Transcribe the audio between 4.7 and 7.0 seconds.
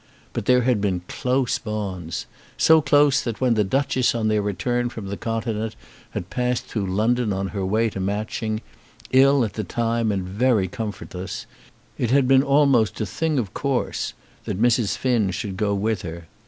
from the Continent had passed through